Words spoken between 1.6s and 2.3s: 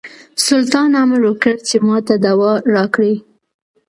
چې ماته